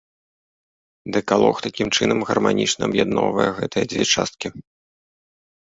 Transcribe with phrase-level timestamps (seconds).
[1.17, 4.47] Дэкалог такім чынам гарманічна аб'ядноўвае гэтыя дзве часткі.